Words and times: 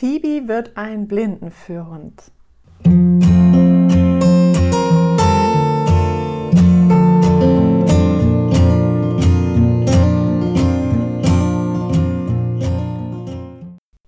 Phoebe 0.00 0.48
wird 0.48 0.78
ein 0.78 1.06
Blindenführhund. 1.08 2.32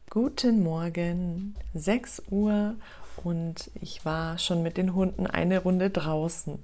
Guten 0.08 0.62
Morgen, 0.62 1.56
6 1.74 2.22
Uhr 2.30 2.76
und 3.22 3.70
ich 3.82 4.02
war 4.06 4.38
schon 4.38 4.62
mit 4.62 4.78
den 4.78 4.94
Hunden 4.94 5.26
eine 5.26 5.58
Runde 5.58 5.90
draußen. 5.90 6.58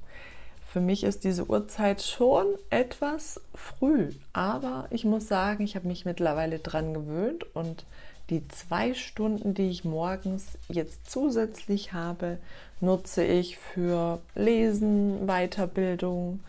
Für 0.72 0.80
mich 0.80 1.04
ist 1.04 1.24
diese 1.24 1.50
Uhrzeit 1.50 2.00
schon 2.00 2.46
etwas 2.70 3.42
früh, 3.54 4.08
aber 4.32 4.86
ich 4.88 5.04
muss 5.04 5.28
sagen, 5.28 5.64
ich 5.64 5.76
habe 5.76 5.86
mich 5.86 6.06
mittlerweile 6.06 6.60
dran 6.60 6.94
gewöhnt 6.94 7.44
und 7.54 7.84
die 8.30 8.46
zwei 8.48 8.94
Stunden, 8.94 9.54
die 9.54 9.70
ich 9.70 9.84
morgens 9.84 10.58
jetzt 10.68 11.10
zusätzlich 11.10 11.92
habe, 11.92 12.38
nutze 12.80 13.24
ich 13.24 13.56
für 13.56 14.20
Lesen, 14.34 15.26
Weiterbildung 15.26 16.40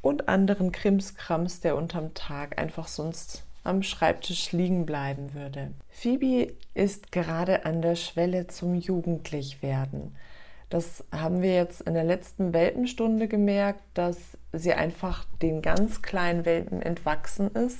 und 0.00 0.28
anderen 0.28 0.72
Krimskrams, 0.72 1.60
der 1.60 1.76
unterm 1.76 2.12
Tag 2.14 2.60
einfach 2.60 2.88
sonst 2.88 3.44
am 3.64 3.82
Schreibtisch 3.82 4.52
liegen 4.52 4.84
bleiben 4.86 5.34
würde. 5.34 5.70
Phoebe 5.88 6.52
ist 6.74 7.12
gerade 7.12 7.64
an 7.64 7.80
der 7.80 7.94
Schwelle 7.94 8.48
zum 8.48 8.74
Jugendlichwerden. 8.74 10.16
Das 10.68 11.04
haben 11.12 11.42
wir 11.42 11.54
jetzt 11.54 11.82
in 11.82 11.94
der 11.94 12.02
letzten 12.02 12.52
Welpenstunde 12.52 13.28
gemerkt, 13.28 13.82
dass 13.94 14.16
sie 14.52 14.72
einfach 14.72 15.24
den 15.42 15.62
ganz 15.62 16.02
kleinen 16.02 16.44
Welpen 16.44 16.82
entwachsen 16.82 17.48
ist 17.48 17.78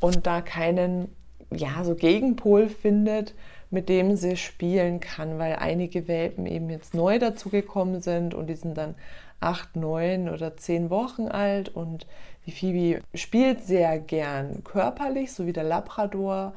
und 0.00 0.26
da 0.26 0.40
keinen 0.40 1.14
ja, 1.54 1.84
so 1.84 1.94
Gegenpol 1.94 2.68
findet, 2.68 3.34
mit 3.70 3.88
dem 3.88 4.16
sie 4.16 4.36
spielen 4.36 5.00
kann, 5.00 5.38
weil 5.38 5.56
einige 5.56 6.06
Welpen 6.08 6.46
eben 6.46 6.68
jetzt 6.70 6.94
neu 6.94 7.18
dazugekommen 7.18 8.02
sind 8.02 8.34
und 8.34 8.48
die 8.48 8.54
sind 8.54 8.76
dann 8.76 8.94
acht, 9.40 9.76
neun 9.76 10.28
oder 10.28 10.56
zehn 10.56 10.90
Wochen 10.90 11.28
alt 11.28 11.68
und 11.68 12.06
die 12.46 12.52
Phoebe 12.52 13.02
spielt 13.14 13.64
sehr 13.64 13.98
gern 13.98 14.64
körperlich, 14.64 15.32
so 15.32 15.46
wie 15.46 15.52
der 15.52 15.64
Labrador. 15.64 16.54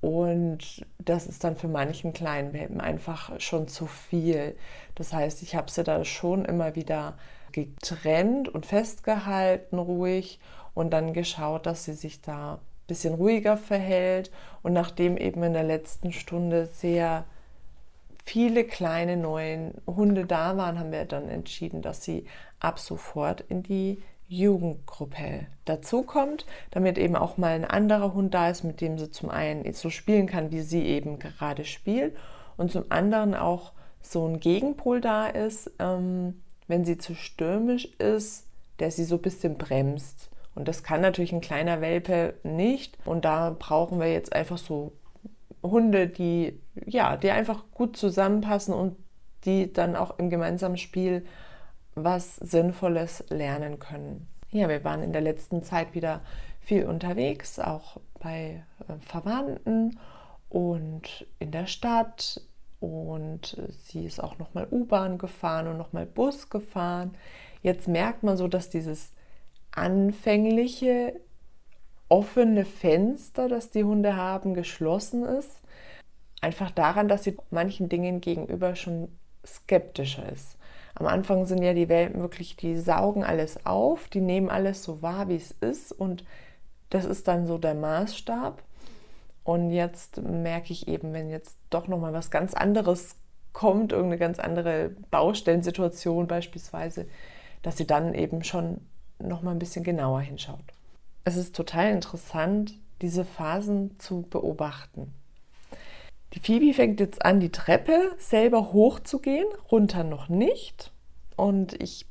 Und 0.00 0.84
das 0.98 1.26
ist 1.26 1.44
dann 1.44 1.56
für 1.56 1.68
manchen 1.68 2.12
kleinen 2.12 2.52
Welpen 2.52 2.80
einfach 2.80 3.40
schon 3.40 3.68
zu 3.68 3.86
viel. 3.86 4.54
Das 4.94 5.12
heißt, 5.12 5.42
ich 5.42 5.56
habe 5.56 5.70
sie 5.70 5.82
da 5.82 6.04
schon 6.04 6.44
immer 6.44 6.74
wieder 6.74 7.16
getrennt 7.52 8.48
und 8.48 8.66
festgehalten, 8.66 9.78
ruhig, 9.78 10.40
und 10.74 10.90
dann 10.90 11.12
geschaut, 11.12 11.66
dass 11.66 11.84
sie 11.84 11.94
sich 11.94 12.20
da 12.20 12.58
bisschen 12.86 13.14
ruhiger 13.14 13.56
verhält. 13.56 14.30
Und 14.62 14.72
nachdem 14.72 15.16
eben 15.16 15.42
in 15.42 15.52
der 15.52 15.64
letzten 15.64 16.12
Stunde 16.12 16.66
sehr 16.66 17.24
viele 18.24 18.64
kleine 18.64 19.16
neue 19.16 19.72
Hunde 19.86 20.24
da 20.24 20.56
waren, 20.56 20.78
haben 20.78 20.92
wir 20.92 21.04
dann 21.04 21.28
entschieden, 21.28 21.82
dass 21.82 22.02
sie 22.02 22.26
ab 22.60 22.78
sofort 22.78 23.42
in 23.48 23.62
die 23.62 24.02
Jugendgruppe 24.28 25.46
dazukommt, 25.66 26.46
damit 26.70 26.96
eben 26.98 27.14
auch 27.14 27.36
mal 27.36 27.52
ein 27.52 27.64
anderer 27.64 28.14
Hund 28.14 28.32
da 28.32 28.48
ist, 28.48 28.64
mit 28.64 28.80
dem 28.80 28.98
sie 28.98 29.10
zum 29.10 29.30
einen 29.30 29.70
so 29.74 29.90
spielen 29.90 30.26
kann, 30.26 30.50
wie 30.50 30.62
sie 30.62 30.82
eben 30.82 31.18
gerade 31.18 31.64
spielt 31.64 32.16
und 32.56 32.72
zum 32.72 32.84
anderen 32.90 33.34
auch 33.34 33.72
so 34.00 34.26
ein 34.26 34.40
Gegenpol 34.40 35.00
da 35.00 35.26
ist, 35.26 35.70
ähm, 35.78 36.42
wenn 36.66 36.84
sie 36.84 36.98
zu 36.98 37.14
stürmisch 37.14 37.86
ist, 37.98 38.46
der 38.78 38.90
sie 38.90 39.04
so 39.04 39.16
ein 39.16 39.22
bisschen 39.22 39.56
bremst. 39.56 40.30
Und 40.54 40.68
das 40.68 40.82
kann 40.82 41.00
natürlich 41.00 41.32
ein 41.32 41.40
kleiner 41.40 41.80
Welpe 41.80 42.34
nicht. 42.42 42.96
Und 43.04 43.24
da 43.24 43.54
brauchen 43.58 43.98
wir 44.00 44.12
jetzt 44.12 44.32
einfach 44.32 44.58
so 44.58 44.92
Hunde, 45.62 46.08
die 46.08 46.60
ja, 46.86 47.16
die 47.16 47.30
einfach 47.30 47.64
gut 47.72 47.96
zusammenpassen 47.96 48.74
und 48.74 48.96
die 49.44 49.72
dann 49.72 49.96
auch 49.96 50.18
im 50.18 50.30
gemeinsamen 50.30 50.76
Spiel 50.76 51.24
was 51.94 52.36
Sinnvolles 52.36 53.24
lernen 53.28 53.78
können. 53.78 54.26
Ja, 54.50 54.68
wir 54.68 54.82
waren 54.84 55.02
in 55.02 55.12
der 55.12 55.20
letzten 55.20 55.62
Zeit 55.62 55.94
wieder 55.94 56.22
viel 56.60 56.86
unterwegs, 56.86 57.58
auch 57.58 57.98
bei 58.20 58.64
äh, 58.88 58.94
Verwandten 59.00 59.98
und 60.48 61.26
in 61.38 61.50
der 61.50 61.66
Stadt. 61.66 62.40
Und 62.80 63.56
sie 63.84 64.04
ist 64.04 64.22
auch 64.22 64.38
nochmal 64.38 64.66
U-Bahn 64.70 65.18
gefahren 65.18 65.68
und 65.68 65.78
nochmal 65.78 66.06
Bus 66.06 66.50
gefahren. 66.50 67.16
Jetzt 67.62 67.88
merkt 67.88 68.22
man 68.22 68.36
so, 68.36 68.46
dass 68.48 68.68
dieses 68.68 69.12
anfängliche 69.74 71.20
offene 72.08 72.64
Fenster, 72.64 73.48
das 73.48 73.70
die 73.70 73.84
Hunde 73.84 74.16
haben, 74.16 74.54
geschlossen 74.54 75.24
ist. 75.24 75.60
Einfach 76.40 76.70
daran, 76.70 77.08
dass 77.08 77.24
sie 77.24 77.36
manchen 77.50 77.88
Dingen 77.88 78.20
gegenüber 78.20 78.76
schon 78.76 79.08
skeptischer 79.44 80.30
ist. 80.30 80.56
Am 80.94 81.06
Anfang 81.06 81.46
sind 81.46 81.62
ja 81.62 81.74
die 81.74 81.88
Welpen 81.88 82.20
wirklich, 82.20 82.56
die 82.56 82.78
saugen 82.78 83.24
alles 83.24 83.66
auf, 83.66 84.08
die 84.08 84.20
nehmen 84.20 84.48
alles 84.48 84.84
so 84.84 85.02
wahr, 85.02 85.28
wie 85.28 85.36
es 85.36 85.50
ist 85.50 85.90
und 85.90 86.24
das 86.90 87.04
ist 87.04 87.26
dann 87.26 87.46
so 87.46 87.58
der 87.58 87.74
Maßstab. 87.74 88.62
Und 89.42 89.70
jetzt 89.70 90.22
merke 90.22 90.72
ich 90.72 90.86
eben, 90.86 91.12
wenn 91.12 91.28
jetzt 91.28 91.58
doch 91.70 91.88
noch 91.88 91.98
mal 91.98 92.12
was 92.12 92.30
ganz 92.30 92.54
anderes 92.54 93.16
kommt, 93.52 93.92
irgendeine 93.92 94.18
ganz 94.18 94.38
andere 94.38 94.90
Baustellensituation 95.10 96.26
beispielsweise, 96.26 97.06
dass 97.62 97.76
sie 97.76 97.86
dann 97.86 98.14
eben 98.14 98.44
schon 98.44 98.80
noch 99.18 99.42
mal 99.42 99.52
ein 99.52 99.58
bisschen 99.58 99.84
genauer 99.84 100.20
hinschaut. 100.20 100.64
Es 101.24 101.36
ist 101.36 101.54
total 101.54 101.92
interessant, 101.92 102.74
diese 103.00 103.24
Phasen 103.24 103.98
zu 103.98 104.22
beobachten. 104.22 105.12
Die 106.34 106.40
Phoebe 106.40 106.74
fängt 106.74 107.00
jetzt 107.00 107.24
an, 107.24 107.40
die 107.40 107.52
Treppe 107.52 108.12
selber 108.18 108.72
hochzugehen, 108.72 109.46
runter 109.70 110.04
noch 110.04 110.28
nicht. 110.28 110.90
Und 111.36 111.80
ich 111.80 112.06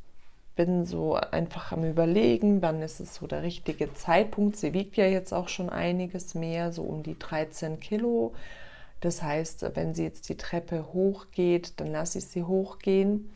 bin 0.55 0.85
so 0.85 1.15
einfach 1.15 1.71
am 1.71 1.83
Überlegen, 1.83 2.61
wann 2.61 2.81
ist 2.81 2.99
es 2.99 3.15
so 3.15 3.27
der 3.27 3.43
richtige 3.43 3.93
Zeitpunkt. 3.93 4.55
Sie 4.55 4.73
wiegt 4.73 4.95
ja 4.95 5.05
jetzt 5.05 5.33
auch 5.33 5.47
schon 5.47 5.69
einiges 5.69 6.35
mehr, 6.35 6.71
so 6.71 6.83
um 6.83 7.03
die 7.03 7.17
13 7.17 7.79
Kilo. 7.79 8.33
Das 9.01 9.21
heißt, 9.21 9.65
wenn 9.75 9.93
sie 9.93 10.03
jetzt 10.03 10.29
die 10.29 10.37
Treppe 10.37 10.93
hochgeht, 10.93 11.73
dann 11.77 11.91
lasse 11.91 12.19
ich 12.19 12.27
sie 12.27 12.43
hochgehen. 12.43 13.33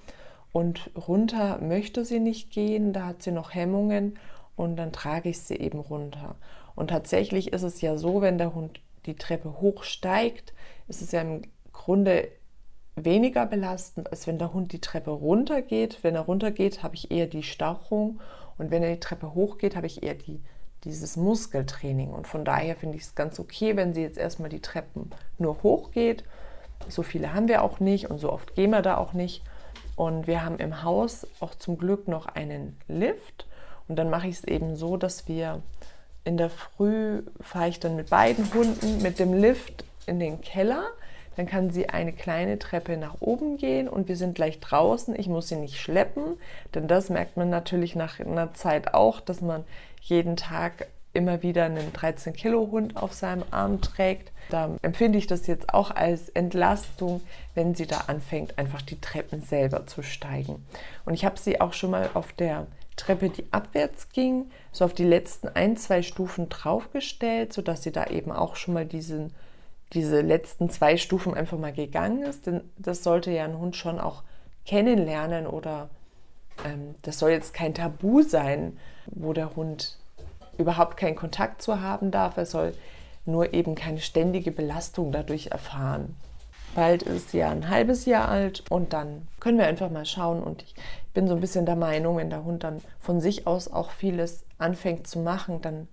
Und 0.57 0.90
runter 1.07 1.59
möchte 1.62 2.03
sie 2.03 2.19
nicht 2.19 2.50
gehen, 2.50 2.91
da 2.91 3.06
hat 3.06 3.22
sie 3.22 3.29
noch 3.29 3.53
Hemmungen 3.53 4.18
und 4.56 4.75
dann 4.75 4.91
trage 4.91 5.29
ich 5.29 5.41
sie 5.41 5.57
eben 5.57 5.78
runter. 5.78 6.34
Und 6.73 6.88
tatsächlich 6.88 7.53
ist 7.53 7.62
es 7.62 7.79
ja 7.81 7.95
so, 7.95 8.22
wenn 8.22 8.40
der 8.40 8.56
Hund 8.56 8.79
die 9.06 9.13
Treppe 9.13 9.62
hochsteigt, 9.62 10.56
ist 10.88 11.03
es 11.03 11.12
ja 11.12 11.22
im 11.22 11.44
Grunde 11.73 12.29
weniger 12.96 13.46
belastend, 13.46 14.09
als 14.09 14.25
wenn 14.25 14.40
der 14.40 14.51
Hund 14.51 14.72
die 14.73 14.81
Treppe 14.81 15.12
runtergeht. 15.12 16.00
Wenn 16.01 16.16
er 16.16 16.22
runtergeht, 16.22 16.81
habe 16.81 16.96
ich 16.96 17.12
eher 17.12 17.28
die 17.28 17.44
Stauchung 17.44 18.19
und 18.57 18.72
wenn 18.72 18.81
er 18.81 18.96
die 18.96 19.00
Treppe 19.00 19.35
hochgeht, 19.35 19.75
habe 19.75 19.85
ich 19.85 20.01
eher 20.01 20.16
die, 20.16 20.41
dieses 20.85 21.17
Muskeltraining. 21.17 22.09
Und 22.09 22.25
von 22.25 22.44
daher 22.44 22.75
finde 22.75 22.97
ich 22.97 23.03
es 23.03 23.13
ganz 23.13 23.40
okay, 23.40 23.75
wenn 23.75 23.94
sie 23.94 24.01
jetzt 24.01 24.17
erstmal 24.17 24.50
die 24.50 24.63
Treppen 24.63 25.12
nur 25.38 25.62
hochgeht. 25.62 26.23
So 26.88 27.03
viele 27.03 27.35
haben 27.35 27.47
wir 27.47 27.62
auch 27.62 27.79
nicht 27.79 28.09
und 28.09 28.17
so 28.17 28.31
oft 28.31 28.56
gehen 28.56 28.72
wir 28.72 28.81
da 28.81 28.97
auch 28.97 29.13
nicht. 29.13 29.44
Und 29.97 30.28
wir 30.28 30.46
haben 30.46 30.59
im 30.59 30.84
Haus 30.84 31.28
auch 31.41 31.56
zum 31.56 31.78
Glück 31.78 32.08
noch 32.08 32.28
einen 32.28 32.78
Lift. 32.88 33.47
Und 33.90 33.97
dann 33.97 34.09
mache 34.09 34.28
ich 34.28 34.38
es 34.38 34.44
eben 34.46 34.78
so, 34.78 34.96
dass 34.96 35.28
wir 35.28 35.62
in 36.24 36.38
der 36.38 36.52
Früh 36.52 37.24
fahre 37.41 37.69
ich 37.69 37.80
dann 37.80 37.96
mit 37.96 38.12
beiden 38.12 38.53
Hunden 38.53 39.02
mit 39.02 39.18
dem 39.18 39.34
Lift 39.34 39.84
in 40.06 40.19
den 40.19 40.40
Keller. 40.41 40.84
Dann 41.35 41.47
kann 41.47 41.72
sie 41.72 41.90
eine 41.90 42.13
kleine 42.13 42.59
Treppe 42.59 42.96
nach 42.96 43.16
oben 43.22 43.58
gehen 43.58 43.90
und 43.90 44.08
wir 44.08 44.16
sind 44.16 44.35
gleich 44.35 44.59
draußen. 44.59 45.18
Ich 45.18 45.28
muss 45.28 45.47
sie 45.47 45.56
nicht 45.56 45.80
schleppen, 45.80 46.38
denn 46.75 46.88
das 46.88 47.09
merkt 47.09 47.35
man 47.35 47.50
natürlich 47.50 47.96
nach 47.96 48.19
einer 48.19 48.53
Zeit 48.53 48.94
auch, 48.94 49.19
dass 49.19 49.41
man 49.41 49.64
jeden 50.02 50.35
Tag 50.35 50.88
immer 51.17 51.44
wieder 51.44 51.66
einen 51.66 51.91
13 51.91 52.33
Kilo 52.33 52.69
Hund 52.72 52.95
auf 52.95 53.13
seinem 53.13 53.44
Arm 53.51 53.81
trägt. 53.81 54.31
Da 54.50 54.78
empfinde 54.81 55.17
ich 55.17 55.28
das 55.28 55.47
jetzt 55.47 55.73
auch 55.73 55.91
als 55.91 56.29
Entlastung, 56.29 57.22
wenn 57.53 57.75
sie 57.75 57.87
da 57.87 58.05
anfängt, 58.08 58.58
einfach 58.58 58.81
die 58.81 59.02
Treppen 59.02 59.41
selber 59.41 59.85
zu 59.87 60.03
steigen. 60.03 60.66
Und 61.05 61.14
ich 61.14 61.25
habe 61.25 61.37
sie 61.37 61.59
auch 61.59 61.73
schon 61.73 61.91
mal 61.91 62.09
auf 62.14 62.31
der 62.31 62.67
Treppe, 62.96 63.29
die 63.29 63.46
abwärts 63.52 64.09
ging, 64.09 64.49
so 64.72 64.85
auf 64.85 64.93
die 64.93 65.03
letzten 65.03 65.49
ein, 65.49 65.75
zwei 65.75 66.02
Stufen 66.02 66.47
draufgestellt, 66.47 67.52
sodass 67.52 67.84
sie 67.84 67.91
da 67.91 68.05
eben 68.05 68.31
auch 68.31 68.55
schon 68.55 68.73
mal 68.73 68.85
diesen 68.85 69.34
diese 69.93 70.22
letzten 70.22 70.69
zwei 70.69 70.97
Stufen 70.97 71.34
einfach 71.34 71.58
mal 71.58 71.73
gegangen 71.73 72.23
ist. 72.23 72.47
Denn 72.47 72.61
das 72.78 73.03
sollte 73.03 73.31
ja 73.31 73.46
ein 73.46 73.58
Hund 73.58 73.75
schon 73.75 73.99
auch 73.99 74.23
kennenlernen 74.66 75.47
oder 75.47 75.90
ähm, 76.66 76.96
das 77.03 77.19
soll 77.19 77.31
jetzt 77.31 77.53
kein 77.53 77.73
Tabu 77.73 78.22
sein, 78.22 78.78
wo 79.08 79.34
der 79.34 79.55
Hund 79.55 79.97
überhaupt 80.57 80.97
keinen 80.97 81.15
Kontakt 81.15 81.61
zu 81.61 81.81
haben 81.81 82.11
darf. 82.11 82.37
Er 82.37 82.45
soll 82.45 82.73
nur 83.25 83.53
eben 83.53 83.75
keine 83.75 83.99
ständige 83.99 84.51
Belastung 84.51 85.11
dadurch 85.11 85.47
erfahren. 85.47 86.15
Bald 86.75 87.03
ist 87.03 87.31
sie 87.31 87.39
ja 87.39 87.49
ein 87.49 87.69
halbes 87.69 88.05
Jahr 88.05 88.29
alt 88.29 88.63
und 88.69 88.93
dann 88.93 89.27
können 89.39 89.57
wir 89.57 89.67
einfach 89.67 89.89
mal 89.89 90.05
schauen. 90.05 90.43
Und 90.43 90.61
ich 90.63 90.75
bin 91.13 91.27
so 91.27 91.33
ein 91.33 91.41
bisschen 91.41 91.65
der 91.65 91.75
Meinung, 91.75 92.17
wenn 92.17 92.29
der 92.29 92.43
Hund 92.43 92.63
dann 92.63 92.81
von 92.99 93.19
sich 93.19 93.47
aus 93.47 93.71
auch 93.71 93.89
vieles 93.91 94.45
anfängt 94.57 95.07
zu 95.07 95.19
machen, 95.19 95.61
dann 95.61 95.87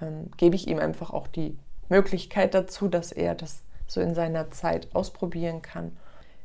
ähm, 0.00 0.30
gebe 0.36 0.56
ich 0.56 0.66
ihm 0.66 0.78
einfach 0.78 1.12
auch 1.12 1.28
die 1.28 1.56
Möglichkeit 1.88 2.54
dazu, 2.54 2.88
dass 2.88 3.12
er 3.12 3.34
das 3.34 3.62
so 3.86 4.00
in 4.00 4.14
seiner 4.14 4.50
Zeit 4.50 4.88
ausprobieren 4.94 5.62
kann. 5.62 5.96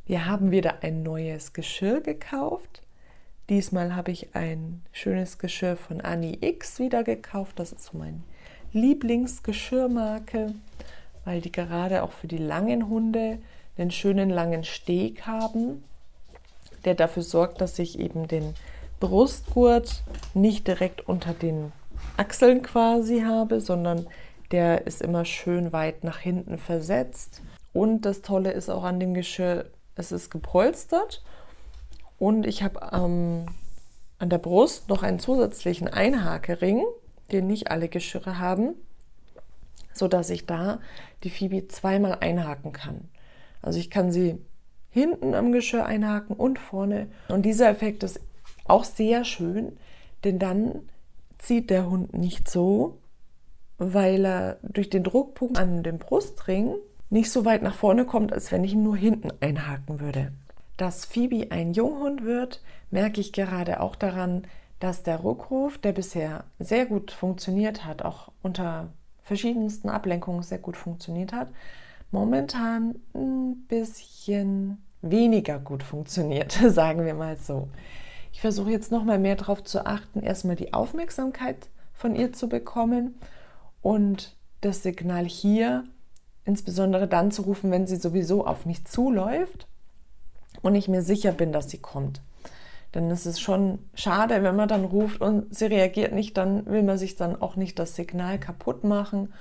Wir 0.05 0.25
haben 0.25 0.51
wieder 0.51 0.83
ein 0.83 1.03
neues 1.03 1.53
Geschirr 1.53 2.01
gekauft. 2.01 2.81
Diesmal 3.49 3.95
habe 3.95 4.11
ich 4.11 4.35
ein 4.35 4.83
schönes 4.91 5.39
Geschirr 5.39 5.75
von 5.75 6.01
Annie 6.01 6.37
X 6.39 6.77
wieder 6.77 7.03
gekauft. 7.03 7.57
Das 7.57 7.71
ist 7.71 7.83
so 7.85 7.97
meine 7.97 8.21
Lieblingsgeschirrmarke, 8.73 10.53
weil 11.25 11.41
die 11.41 11.51
gerade 11.51 12.03
auch 12.03 12.11
für 12.11 12.27
die 12.27 12.37
langen 12.37 12.89
Hunde 12.89 13.39
einen 13.75 13.89
schönen 13.89 14.29
langen 14.29 14.63
Steg 14.63 15.25
haben, 15.25 15.83
der 16.85 16.93
dafür 16.93 17.23
sorgt, 17.23 17.59
dass 17.59 17.79
ich 17.79 17.97
eben 17.97 18.27
den 18.27 18.53
Brustgurt 18.99 20.03
nicht 20.35 20.67
direkt 20.67 21.07
unter 21.07 21.33
den 21.33 21.71
Achseln 22.17 22.61
quasi 22.61 23.21
habe, 23.21 23.61
sondern 23.61 24.05
der 24.51 24.85
ist 24.85 25.01
immer 25.01 25.25
schön 25.25 25.73
weit 25.73 26.03
nach 26.03 26.19
hinten 26.19 26.59
versetzt. 26.59 27.41
Und 27.73 28.01
das 28.01 28.21
Tolle 28.21 28.51
ist 28.51 28.69
auch 28.69 28.83
an 28.83 28.99
dem 28.99 29.15
Geschirr, 29.15 29.65
es 29.95 30.11
ist 30.11 30.29
gepolstert 30.29 31.23
und 32.19 32.45
ich 32.45 32.61
habe 32.63 32.89
ähm, 32.93 33.45
an 34.19 34.29
der 34.29 34.37
Brust 34.37 34.89
noch 34.89 35.01
einen 35.01 35.19
zusätzlichen 35.19 35.87
Einhakering, 35.87 36.83
den 37.31 37.47
nicht 37.47 37.71
alle 37.71 37.87
Geschirre 37.87 38.37
haben, 38.37 38.75
sodass 39.93 40.29
ich 40.29 40.45
da 40.45 40.79
die 41.23 41.29
Phoebe 41.29 41.67
zweimal 41.67 42.17
einhaken 42.19 42.73
kann. 42.73 43.09
Also 43.61 43.79
ich 43.79 43.89
kann 43.89 44.11
sie 44.11 44.37
hinten 44.89 45.33
am 45.33 45.51
Geschirr 45.51 45.85
einhaken 45.85 46.35
und 46.35 46.59
vorne. 46.59 47.07
Und 47.29 47.43
dieser 47.43 47.69
Effekt 47.69 48.03
ist 48.03 48.19
auch 48.65 48.83
sehr 48.83 49.23
schön, 49.23 49.77
denn 50.23 50.39
dann 50.39 50.89
zieht 51.37 51.69
der 51.69 51.89
Hund 51.89 52.13
nicht 52.13 52.49
so, 52.49 52.97
weil 53.77 54.25
er 54.25 54.57
durch 54.61 54.89
den 54.89 55.03
Druckpunkt 55.03 55.57
an 55.57 55.83
dem 55.83 55.99
Brustring 55.99 56.75
nicht 57.09 57.31
so 57.31 57.45
weit 57.45 57.63
nach 57.63 57.75
vorne 57.75 58.05
kommt, 58.05 58.33
als 58.33 58.51
wenn 58.51 58.63
ich 58.63 58.73
ihn 58.73 58.83
nur 58.83 58.97
hinten 58.97 59.31
einhaken 59.39 59.99
würde. 59.99 60.33
Dass 60.79 61.03
Phoebe 61.03 61.47
ein 61.51 61.73
Junghund 61.73 62.23
wird, 62.23 62.61
merke 62.89 63.19
ich 63.19 63.33
gerade 63.33 63.81
auch 63.81 63.97
daran, 63.97 64.47
dass 64.79 65.03
der 65.03 65.25
Rückruf, 65.25 65.77
der 65.77 65.91
bisher 65.91 66.45
sehr 66.57 66.85
gut 66.85 67.11
funktioniert 67.11 67.83
hat, 67.83 68.01
auch 68.01 68.31
unter 68.43 68.87
verschiedensten 69.21 69.89
Ablenkungen 69.89 70.41
sehr 70.41 70.57
gut 70.57 70.77
funktioniert 70.77 71.33
hat, 71.33 71.49
momentan 72.11 72.95
ein 73.13 73.65
bisschen 73.67 74.81
weniger 75.01 75.59
gut 75.59 75.83
funktioniert, 75.83 76.53
sagen 76.69 77.05
wir 77.05 77.13
mal 77.13 77.35
so. 77.35 77.67
Ich 78.31 78.39
versuche 78.39 78.71
jetzt 78.71 78.89
noch 78.89 79.03
mal 79.03 79.19
mehr 79.19 79.35
darauf 79.35 79.65
zu 79.65 79.85
achten, 79.85 80.21
erstmal 80.23 80.55
die 80.55 80.73
Aufmerksamkeit 80.73 81.67
von 81.91 82.15
ihr 82.15 82.31
zu 82.31 82.47
bekommen 82.47 83.19
und 83.81 84.37
das 84.61 84.81
Signal 84.83 85.25
hier 85.25 85.83
insbesondere 86.45 87.09
dann 87.09 87.31
zu 87.31 87.41
rufen, 87.41 87.69
wenn 87.69 87.85
sie 87.85 87.97
sowieso 87.97 88.47
auf 88.47 88.65
mich 88.65 88.85
zuläuft 88.85 89.67
und 90.61 90.75
ich 90.75 90.87
mir 90.87 91.01
sicher 91.01 91.31
bin, 91.31 91.51
dass 91.51 91.69
sie 91.69 91.79
kommt. 91.79 92.21
Denn 92.95 93.11
es 93.11 93.25
ist 93.25 93.39
schon 93.39 93.79
schade, 93.93 94.41
wenn 94.41 94.55
man 94.55 94.67
dann 94.67 94.85
ruft 94.85 95.21
und 95.21 95.53
sie 95.55 95.65
reagiert 95.65 96.11
nicht, 96.11 96.37
dann 96.37 96.65
will 96.65 96.83
man 96.83 96.97
sich 96.97 97.15
dann 97.15 97.39
auch 97.39 97.55
nicht 97.55 97.77
das 97.77 97.95
Signal 97.95 98.39
kaputt 98.39 98.83
machen. 98.83 99.33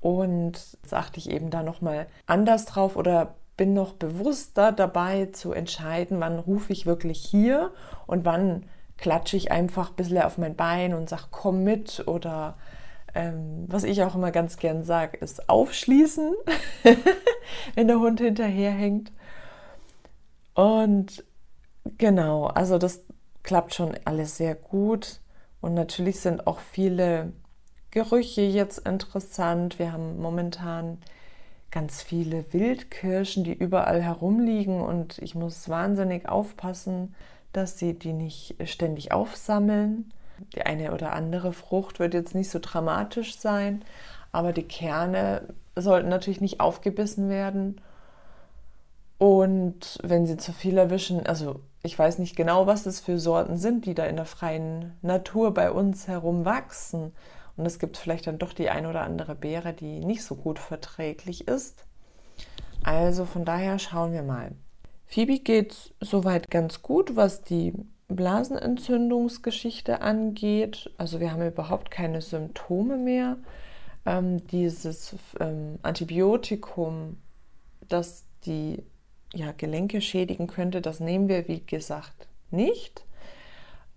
Und 0.00 0.78
achte 0.90 1.18
ich 1.18 1.30
eben 1.30 1.50
da 1.50 1.62
nochmal 1.62 2.06
anders 2.26 2.64
drauf 2.64 2.96
oder 2.96 3.34
bin 3.56 3.74
noch 3.74 3.92
bewusster 3.92 4.72
dabei 4.72 5.26
zu 5.26 5.52
entscheiden, 5.52 6.18
wann 6.20 6.38
rufe 6.38 6.72
ich 6.72 6.86
wirklich 6.86 7.20
hier 7.20 7.70
und 8.06 8.24
wann 8.24 8.64
klatsche 8.96 9.36
ich 9.36 9.52
einfach 9.52 9.90
ein 9.90 9.96
bisschen 9.96 10.22
auf 10.22 10.38
mein 10.38 10.56
Bein 10.56 10.94
und 10.94 11.10
sage, 11.10 11.24
komm 11.30 11.62
mit 11.62 12.04
oder 12.06 12.56
ähm, 13.14 13.66
was 13.66 13.84
ich 13.84 14.02
auch 14.02 14.14
immer 14.14 14.30
ganz 14.30 14.56
gern 14.56 14.82
sage, 14.82 15.18
ist 15.18 15.48
aufschließen, 15.48 16.34
wenn 17.74 17.88
der 17.88 17.98
Hund 17.98 18.20
hinterherhängt. 18.20 19.12
Und 20.54 21.24
genau, 21.98 22.46
also 22.46 22.78
das 22.78 23.02
klappt 23.42 23.74
schon 23.74 23.96
alles 24.04 24.36
sehr 24.36 24.54
gut. 24.54 25.20
Und 25.60 25.74
natürlich 25.74 26.20
sind 26.20 26.46
auch 26.46 26.58
viele 26.58 27.32
Gerüche 27.90 28.42
jetzt 28.42 28.86
interessant. 28.86 29.78
Wir 29.78 29.92
haben 29.92 30.20
momentan 30.20 30.98
ganz 31.70 32.02
viele 32.02 32.52
Wildkirschen, 32.52 33.44
die 33.44 33.52
überall 33.52 34.02
herumliegen 34.02 34.80
und 34.80 35.18
ich 35.18 35.34
muss 35.34 35.68
wahnsinnig 35.68 36.28
aufpassen, 36.28 37.14
dass 37.52 37.78
sie 37.78 37.94
die 37.94 38.12
nicht 38.12 38.56
ständig 38.64 39.12
aufsammeln. 39.12 40.10
Die 40.54 40.62
eine 40.62 40.92
oder 40.92 41.12
andere 41.12 41.52
Frucht 41.52 41.98
wird 41.98 42.14
jetzt 42.14 42.34
nicht 42.34 42.50
so 42.50 42.58
dramatisch 42.60 43.38
sein, 43.38 43.84
aber 44.32 44.52
die 44.52 44.62
Kerne 44.62 45.42
sollten 45.76 46.08
natürlich 46.08 46.40
nicht 46.40 46.60
aufgebissen 46.60 47.28
werden. 47.28 47.80
Und 49.20 49.98
wenn 50.02 50.24
sie 50.24 50.38
zu 50.38 50.50
viel 50.50 50.78
erwischen, 50.78 51.26
also 51.26 51.60
ich 51.82 51.98
weiß 51.98 52.20
nicht 52.20 52.36
genau, 52.36 52.66
was 52.66 52.84
das 52.84 53.00
für 53.00 53.18
Sorten 53.18 53.58
sind, 53.58 53.84
die 53.84 53.92
da 53.92 54.06
in 54.06 54.16
der 54.16 54.24
freien 54.24 54.96
Natur 55.02 55.52
bei 55.52 55.70
uns 55.70 56.08
herum 56.08 56.46
wachsen. 56.46 57.12
Und 57.58 57.66
es 57.66 57.78
gibt 57.78 57.98
vielleicht 57.98 58.26
dann 58.26 58.38
doch 58.38 58.54
die 58.54 58.70
ein 58.70 58.86
oder 58.86 59.02
andere 59.02 59.34
Beere, 59.34 59.74
die 59.74 60.02
nicht 60.06 60.24
so 60.24 60.36
gut 60.36 60.58
verträglich 60.58 61.46
ist. 61.46 61.84
Also 62.82 63.26
von 63.26 63.44
daher 63.44 63.78
schauen 63.78 64.14
wir 64.14 64.22
mal. 64.22 64.52
Phoebe 65.04 65.38
geht 65.38 65.92
soweit 66.00 66.50
ganz 66.50 66.80
gut, 66.80 67.14
was 67.14 67.42
die 67.42 67.74
Blasenentzündungsgeschichte 68.08 70.00
angeht. 70.00 70.90
Also 70.96 71.20
wir 71.20 71.30
haben 71.30 71.46
überhaupt 71.46 71.90
keine 71.90 72.22
Symptome 72.22 72.96
mehr. 72.96 73.36
Ähm, 74.06 74.46
dieses 74.46 75.14
ähm, 75.38 75.78
Antibiotikum, 75.82 77.18
das 77.86 78.24
die 78.46 78.82
ja, 79.34 79.52
Gelenke 79.52 80.00
schädigen 80.00 80.46
könnte, 80.46 80.80
das 80.80 81.00
nehmen 81.00 81.28
wir, 81.28 81.48
wie 81.48 81.64
gesagt, 81.64 82.28
nicht. 82.50 83.04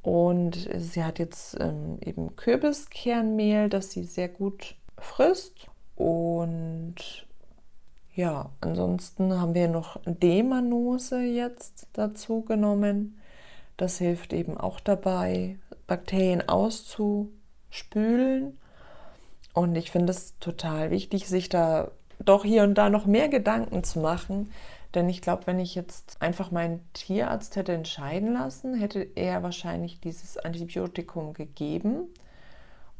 Und 0.02 0.70
sie 0.76 1.04
hat 1.04 1.18
jetzt 1.18 1.58
ähm, 1.60 1.98
eben 2.06 2.36
Kürbiskernmehl, 2.36 3.70
das 3.70 3.92
sie 3.92 4.04
sehr 4.04 4.28
gut 4.28 4.76
frisst. 4.98 5.68
Und 5.96 7.26
ja, 8.14 8.52
ansonsten 8.62 9.40
haben 9.40 9.56
wir 9.56 9.70
noch 9.70 10.00
Demanose 10.06 11.22
jetzt 11.22 11.88
dazu 11.94 12.42
genommen. 12.42 13.18
Das 13.78 13.98
hilft 13.98 14.34
eben 14.34 14.58
auch 14.58 14.80
dabei, 14.80 15.58
Bakterien 15.88 16.48
auszuspülen. 16.48 18.60
Und 19.54 19.76
ich 19.76 19.90
finde 19.90 20.12
es 20.12 20.38
total 20.40 20.92
wichtig, 20.92 21.28
sich 21.28 21.50
da 21.50 21.92
doch 22.20 22.44
hier 22.44 22.64
und 22.64 22.76
da 22.76 22.90
noch 22.90 23.06
mehr 23.06 23.30
Gedanken 23.30 23.84
zu 23.84 24.00
machen, 24.00 24.52
denn 24.94 25.10
ich 25.10 25.22
glaube, 25.22 25.48
wenn 25.48 25.60
ich 25.60 25.74
jetzt 25.76 26.22
einfach 26.22 26.52
meinen 26.52 26.88
Tierarzt 26.94 27.56
hätte 27.56 27.74
entscheiden 27.74 28.34
lassen, 28.34 28.76
hätte 28.76 29.02
er 29.16 29.42
wahrscheinlich 29.42 30.00
dieses 30.00 30.38
Antibiotikum 30.38 31.34
gegeben. 31.34 32.08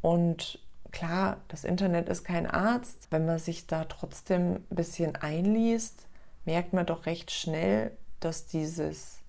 Und 0.02 0.58
klar, 0.90 1.38
das 1.48 1.64
Internet 1.64 2.08
ist 2.08 2.24
kein 2.24 2.46
Arzt. 2.46 3.08
Wenn 3.10 3.26
man 3.26 3.38
sich 3.38 3.66
da 3.66 3.84
trotzdem 3.84 4.54
ein 4.54 4.64
bisschen 4.70 5.14
einliest, 5.16 6.06
merkt 6.44 6.72
man 6.72 6.86
doch 6.86 7.06
recht 7.06 7.30
schnell, 7.30 7.92
dass 8.20 8.46
dieses 8.46 9.20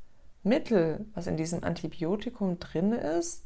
Mittel, 0.43 1.05
was 1.13 1.27
in 1.27 1.37
diesem 1.37 1.63
Antibiotikum 1.63 2.59
drin 2.59 2.93
ist, 2.93 3.43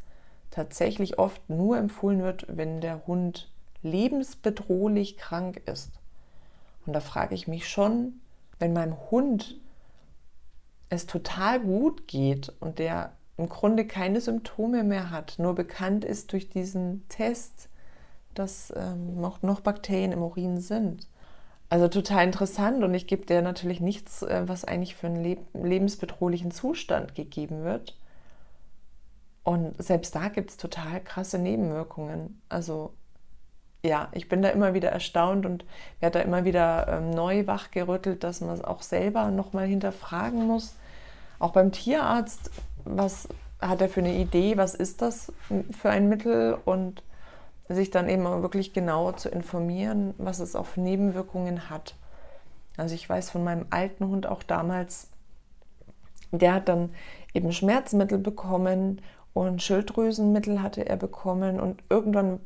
tatsächlich 0.50 1.20
oft 1.20 1.50
nur 1.50 1.78
empfohlen 1.78 2.22
wird, 2.22 2.46
wenn 2.50 2.82
der 2.82 3.06
Hund 3.06 3.52
lebensbedrohlich 3.82 5.18
krank 5.18 5.62
ist. 5.66 5.92
Und 6.86 6.94
da 6.94 7.02
frage 7.02 7.36
ich 7.36 7.48
mich 7.48 7.68
schon, 7.68 8.20
wenn 8.60 8.74
meinem 8.74 8.96
Hund 9.10 9.60
es 10.90 11.06
total 11.06 11.60
gut 11.60 12.08
geht 12.08 12.52
und 12.60 12.80
der 12.80 13.14
im 13.38 13.48
Grunde 13.48 13.88
keine 13.88 14.20
Symptome 14.20 14.84
mehr 14.84 15.12
hat, 15.12 15.36
nur 15.38 15.56
bekannt 15.56 16.04
ist 16.04 16.34
durch 16.34 16.50
diesen 16.50 17.08
Test, 17.08 17.70
dass 18.34 18.74
ähm, 18.76 19.20
noch, 19.20 19.42
noch 19.42 19.62
Bakterien 19.62 20.12
im 20.12 20.22
Urin 20.22 20.60
sind. 20.60 21.08
Also 21.70 21.88
total 21.88 22.26
interessant 22.26 22.84
und 22.84 22.94
ich 22.94 23.08
gebe 23.08 23.26
dir 23.26 23.42
natürlich 23.42 23.80
nichts, 23.80 24.24
äh, 24.24 24.44
was 24.48 24.66
eigentlich 24.66 24.96
für 24.96 25.08
einen 25.08 25.24
leb 25.24 25.40
lebensbedrohlichen 25.54 26.52
Zustand 26.52 27.16
gegeben 27.16 27.64
wird. 27.64 27.96
Und 29.44 29.82
selbst 29.82 30.16
da 30.16 30.28
gibt 30.28 30.50
es 30.50 30.58
total 30.58 31.02
krasse 31.02 31.40
Nebenwirkungen. 31.40 32.42
Also 32.50 32.94
ja, 33.84 34.10
ich 34.12 34.28
bin 34.28 34.42
da 34.42 34.50
immer 34.50 34.74
wieder 34.74 34.90
erstaunt 34.90 35.46
und 35.46 35.66
werde 36.00 36.20
da 36.20 36.26
immer 36.26 36.44
wieder 36.44 36.88
ähm, 36.90 37.12
neu 37.12 37.48
wachgerüttelt, 37.48 38.24
dass 38.24 38.42
man 38.42 38.52
es 38.52 38.64
auch 38.64 38.82
selber 38.82 39.32
nochmal 39.32 39.68
hinterfragen 39.68 40.48
muss. 40.48 40.76
Auch 41.40 41.52
beim 41.52 41.72
Tierarzt, 41.72 42.52
was 42.84 43.30
hat 43.62 43.82
er 43.82 43.90
für 43.90 44.02
eine 44.02 44.16
Idee, 44.16 44.58
was 44.58 44.76
ist 44.76 45.02
das 45.02 45.32
für 45.72 45.90
ein 45.90 46.10
Mittel 46.10 46.58
und 46.66 47.04
sich 47.70 47.92
dann 47.92 48.10
eben 48.10 48.24
wirklich 48.42 48.74
genau 48.74 49.12
zu 49.12 49.30
informieren, 49.30 50.14
was 50.18 50.40
es 50.40 50.56
auch 50.56 50.66
für 50.66 50.82
Nebenwirkungen 50.82 51.70
hat. 51.70 51.96
Also 52.78 52.96
ich 52.96 53.08
weiß 53.08 53.30
von 53.30 53.44
meinem 53.44 53.68
alten 53.70 54.08
Hund 54.08 54.26
auch 54.28 54.44
damals, 54.44 55.10
der 56.32 56.54
hat 56.56 56.70
dann 56.70 56.92
eben 57.34 57.52
Schmerzmittel 57.52 58.18
bekommen 58.18 59.02
und 59.34 59.62
Schilddrüsenmittel 59.62 60.62
hatte 60.62 60.86
er 60.88 60.98
bekommen 60.98 61.60
und 61.60 61.84
irgendwann 61.90 62.40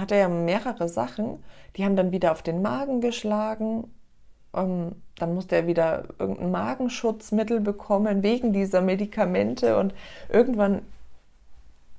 hat 0.00 0.12
er 0.12 0.18
ja 0.18 0.28
mehrere 0.28 0.88
Sachen, 0.88 1.42
die 1.76 1.84
haben 1.84 1.96
dann 1.96 2.12
wieder 2.12 2.32
auf 2.32 2.42
den 2.42 2.62
Magen 2.62 3.00
geschlagen 3.00 3.84
Ähm, 4.54 4.96
dann 5.16 5.34
muss 5.34 5.46
der 5.46 5.66
wieder 5.66 6.08
irgendein 6.18 6.50
Magenschutzmittel 6.50 7.60
bekommen 7.60 8.22
wegen 8.22 8.52
dieser 8.52 8.82
Medikamente 8.82 9.76
und 9.78 9.94
irgendwann 10.28 10.82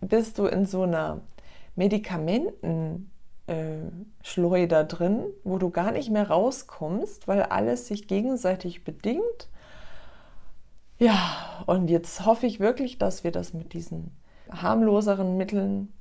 bist 0.02 0.38
du 0.40 0.46
in 0.46 0.66
so 0.66 0.84
einer 0.84 1.22
Medikamenten 1.76 3.12
äh, 3.48 4.84
drin, 4.86 5.26
wo 5.44 5.58
du 5.58 5.70
gar 5.70 5.92
nicht 5.92 6.10
mehr 6.12 6.30
rauskommst, 6.30 7.28
weil 7.28 7.44
alles 7.44 7.88
sich 7.88 8.08
gegenseitig 8.08 8.84
bedingt. 8.84 9.50
Ja, 10.98 11.64
und 11.66 11.90
jetzt 11.90 12.26
hoffe 12.26 12.46
ich 12.48 12.60
wirklich, 12.60 12.98
dass 12.98 13.24
wir 13.24 13.32
das 13.32 13.54
mit 13.54 13.74
diesen 13.74 14.12
harmloseren 14.50 15.38
Mitteln 15.38 15.92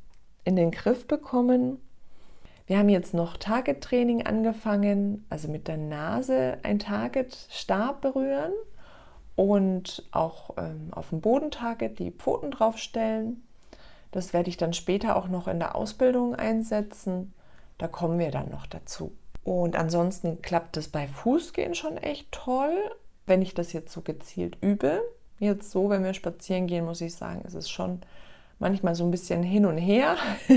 in 0.44 0.56
den 0.56 0.70
Griff 0.70 1.06
bekommen. 1.06 1.78
Wir 2.66 2.78
haben 2.78 2.88
jetzt 2.88 3.12
noch 3.12 3.36
Target-Training 3.36 4.26
angefangen, 4.26 5.26
also 5.28 5.48
mit 5.48 5.68
der 5.68 5.76
Nase 5.76 6.58
ein 6.62 6.78
Target-Stab 6.78 8.00
berühren 8.00 8.52
und 9.36 10.02
auch 10.12 10.56
ähm, 10.56 10.88
auf 10.92 11.10
dem 11.10 11.20
Bodentarget 11.20 11.98
die 11.98 12.10
Pfoten 12.10 12.50
draufstellen. 12.50 13.42
Das 14.12 14.32
werde 14.32 14.48
ich 14.48 14.56
dann 14.56 14.72
später 14.72 15.16
auch 15.16 15.28
noch 15.28 15.46
in 15.46 15.58
der 15.58 15.74
Ausbildung 15.74 16.34
einsetzen. 16.34 17.34
Da 17.76 17.88
kommen 17.88 18.18
wir 18.18 18.30
dann 18.30 18.48
noch 18.50 18.66
dazu. 18.66 19.12
Und 19.42 19.76
ansonsten 19.76 20.40
klappt 20.40 20.78
es 20.78 20.88
bei 20.88 21.06
Fußgehen 21.06 21.74
schon 21.74 21.98
echt 21.98 22.32
toll, 22.32 22.76
wenn 23.26 23.42
ich 23.42 23.52
das 23.52 23.74
jetzt 23.74 23.92
so 23.92 24.00
gezielt 24.00 24.56
übe. 24.62 25.02
Jetzt 25.38 25.70
so, 25.70 25.90
wenn 25.90 26.04
wir 26.04 26.14
spazieren 26.14 26.66
gehen, 26.66 26.86
muss 26.86 27.02
ich 27.02 27.14
sagen, 27.14 27.42
ist 27.42 27.54
es 27.54 27.68
schon 27.68 28.00
manchmal 28.58 28.94
so 28.94 29.04
ein 29.04 29.10
bisschen 29.10 29.42
hin 29.42 29.66
und 29.66 29.76
her. 29.76 30.16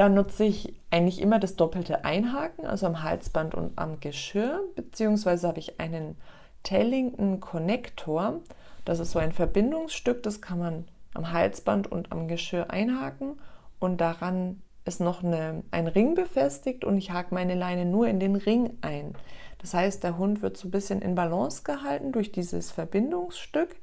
da 0.00 0.08
nutze 0.08 0.44
ich 0.44 0.72
eigentlich 0.90 1.20
immer 1.20 1.38
das 1.38 1.56
doppelte 1.56 2.06
Einhaken, 2.06 2.64
also 2.64 2.86
am 2.86 3.02
Halsband 3.02 3.54
und 3.54 3.78
am 3.78 4.00
Geschirr, 4.00 4.62
beziehungsweise 4.74 5.46
habe 5.46 5.58
ich 5.58 5.78
einen 5.78 6.16
Tellington 6.62 7.40
Connector. 7.40 8.40
Das 8.86 8.98
ist 8.98 9.10
so 9.10 9.18
ein 9.18 9.32
Verbindungsstück, 9.32 10.22
das 10.22 10.40
kann 10.40 10.58
man 10.58 10.88
am 11.12 11.32
Halsband 11.32 11.92
und 11.92 12.12
am 12.12 12.28
Geschirr 12.28 12.70
einhaken 12.70 13.38
und 13.78 14.00
daran 14.00 14.62
ist 14.86 15.02
noch 15.02 15.22
eine, 15.22 15.64
ein 15.70 15.86
Ring 15.86 16.14
befestigt 16.14 16.82
und 16.86 16.96
ich 16.96 17.10
hake 17.10 17.34
meine 17.34 17.54
Leine 17.54 17.84
nur 17.84 18.08
in 18.08 18.20
den 18.20 18.36
Ring 18.36 18.78
ein. 18.80 19.14
Das 19.58 19.74
heißt, 19.74 20.02
der 20.02 20.16
Hund 20.16 20.40
wird 20.40 20.56
so 20.56 20.68
ein 20.68 20.70
bisschen 20.70 21.02
in 21.02 21.14
Balance 21.14 21.62
gehalten 21.62 22.12
durch 22.12 22.32
dieses 22.32 22.70
Verbindungsstück 22.70 23.76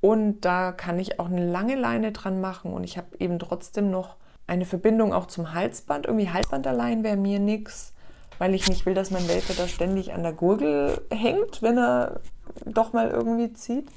und 0.00 0.46
da 0.46 0.72
kann 0.72 0.98
ich 0.98 1.20
auch 1.20 1.26
eine 1.26 1.44
lange 1.44 1.74
Leine 1.76 2.12
dran 2.12 2.40
machen 2.40 2.72
und 2.72 2.84
ich 2.84 2.96
habe 2.96 3.18
eben 3.18 3.38
trotzdem 3.38 3.90
noch 3.90 4.16
eine 4.50 4.64
Verbindung 4.64 5.14
auch 5.14 5.26
zum 5.26 5.54
Halsband. 5.54 6.06
Irgendwie 6.06 6.28
Halsband 6.28 6.66
allein 6.66 7.04
wäre 7.04 7.16
mir 7.16 7.38
nichts, 7.38 7.94
weil 8.38 8.52
ich 8.52 8.68
nicht 8.68 8.84
will, 8.84 8.94
dass 8.94 9.12
mein 9.12 9.28
Welpe 9.28 9.54
da 9.54 9.68
ständig 9.68 10.12
an 10.12 10.24
der 10.24 10.32
Gurgel 10.32 11.00
hängt, 11.10 11.62
wenn 11.62 11.78
er 11.78 12.20
doch 12.66 12.92
mal 12.92 13.08
irgendwie 13.08 13.52
zieht. 13.52 13.88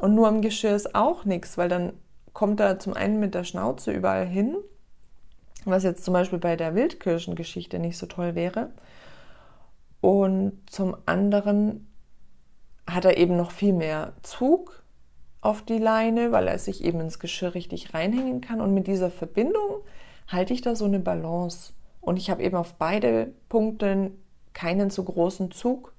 Und 0.00 0.16
nur 0.16 0.26
am 0.26 0.42
Geschirr 0.42 0.74
ist 0.74 0.96
auch 0.96 1.24
nichts, 1.24 1.56
weil 1.56 1.68
dann 1.68 1.92
kommt 2.32 2.58
er 2.58 2.80
zum 2.80 2.94
einen 2.94 3.20
mit 3.20 3.34
der 3.34 3.44
Schnauze 3.44 3.92
überall 3.92 4.26
hin, 4.26 4.56
was 5.64 5.84
jetzt 5.84 6.04
zum 6.04 6.12
Beispiel 6.12 6.40
bei 6.40 6.56
der 6.56 6.74
Wildkirschengeschichte 6.74 7.78
nicht 7.78 7.96
so 7.96 8.06
toll 8.06 8.34
wäre. 8.34 8.70
Und 10.00 10.58
zum 10.68 10.96
anderen 11.06 11.86
hat 12.90 13.04
er 13.04 13.16
eben 13.16 13.36
noch 13.36 13.52
viel 13.52 13.72
mehr 13.72 14.12
Zug 14.22 14.83
auf 15.44 15.62
die 15.62 15.78
Leine, 15.78 16.32
weil 16.32 16.48
er 16.48 16.58
sich 16.58 16.82
eben 16.84 17.00
ins 17.00 17.18
Geschirr 17.18 17.54
richtig 17.54 17.92
reinhängen 17.92 18.40
kann. 18.40 18.60
Und 18.60 18.72
mit 18.72 18.86
dieser 18.86 19.10
Verbindung 19.10 19.82
halte 20.28 20.54
ich 20.54 20.62
da 20.62 20.74
so 20.74 20.86
eine 20.86 21.00
Balance. 21.00 21.72
Und 22.00 22.16
ich 22.16 22.30
habe 22.30 22.42
eben 22.42 22.56
auf 22.56 22.74
beide 22.74 23.32
Punkte 23.48 24.10
keinen 24.54 24.90
zu 24.90 25.04
großen 25.04 25.50
Zug. 25.50 25.92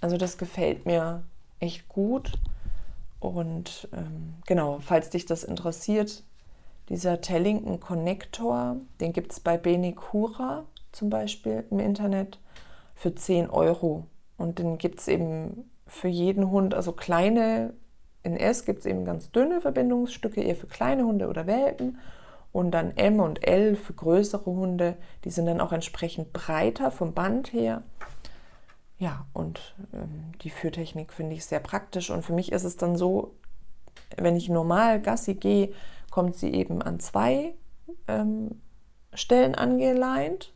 Also 0.00 0.16
das 0.16 0.36
gefällt 0.36 0.84
mir 0.84 1.22
echt 1.58 1.88
gut. 1.88 2.32
Und 3.18 3.88
ähm, 3.92 4.34
genau, 4.46 4.78
falls 4.80 5.10
dich 5.10 5.24
das 5.24 5.42
interessiert, 5.44 6.22
dieser 6.90 7.20
Tellington 7.20 7.80
Connector, 7.80 8.76
den 9.00 9.12
gibt 9.12 9.32
es 9.32 9.40
bei 9.40 9.56
Benecura 9.56 10.64
zum 10.92 11.08
Beispiel 11.08 11.64
im 11.70 11.78
Internet 11.78 12.38
für 12.94 13.14
10 13.14 13.48
Euro. 13.48 14.04
Und 14.36 14.58
den 14.58 14.76
gibt 14.76 15.00
es 15.00 15.08
eben 15.08 15.70
für 15.86 16.08
jeden 16.08 16.50
Hund, 16.50 16.74
also 16.74 16.92
kleine, 16.92 17.74
in 18.22 18.36
S 18.36 18.64
gibt 18.64 18.80
es 18.80 18.86
eben 18.86 19.04
ganz 19.04 19.30
dünne 19.30 19.60
Verbindungsstücke, 19.60 20.42
eher 20.42 20.56
für 20.56 20.66
kleine 20.66 21.04
Hunde 21.04 21.28
oder 21.28 21.46
Welpen. 21.46 21.98
Und 22.52 22.72
dann 22.72 22.96
M 22.96 23.20
und 23.20 23.46
L 23.46 23.76
für 23.76 23.92
größere 23.92 24.46
Hunde, 24.46 24.96
die 25.24 25.30
sind 25.30 25.46
dann 25.46 25.60
auch 25.60 25.72
entsprechend 25.72 26.32
breiter 26.32 26.90
vom 26.90 27.14
Band 27.14 27.52
her. 27.52 27.82
Ja, 28.98 29.24
und 29.32 29.74
ähm, 29.94 30.32
die 30.42 30.50
Führtechnik 30.50 31.12
finde 31.12 31.34
ich 31.34 31.46
sehr 31.46 31.60
praktisch. 31.60 32.10
Und 32.10 32.24
für 32.24 32.34
mich 32.34 32.52
ist 32.52 32.64
es 32.64 32.76
dann 32.76 32.96
so, 32.96 33.34
wenn 34.16 34.36
ich 34.36 34.48
normal 34.48 35.00
Gassi 35.00 35.34
gehe, 35.34 35.72
kommt 36.10 36.36
sie 36.36 36.52
eben 36.52 36.82
an 36.82 37.00
zwei 37.00 37.54
ähm, 38.08 38.60
Stellen 39.14 39.54
angeleint. 39.54 40.52